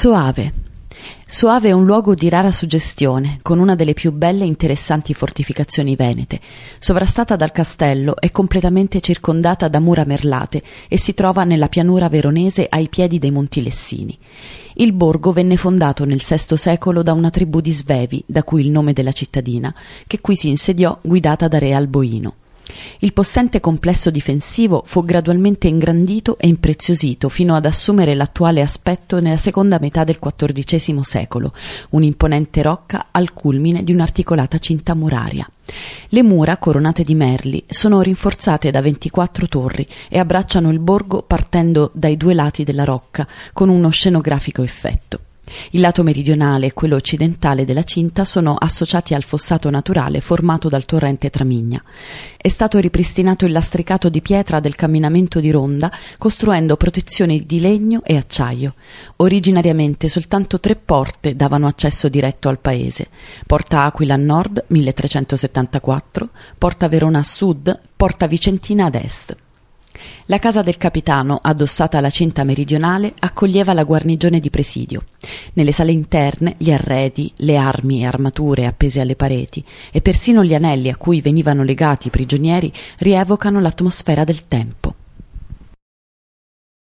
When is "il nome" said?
18.62-18.92